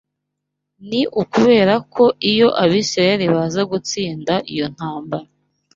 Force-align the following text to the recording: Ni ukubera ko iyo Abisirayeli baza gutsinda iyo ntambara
Ni 0.89 1.01
ukubera 1.21 1.73
ko 1.93 2.03
iyo 2.31 2.47
Abisirayeli 2.63 3.25
baza 3.35 3.61
gutsinda 3.71 4.33
iyo 4.53 4.65
ntambara 4.73 5.27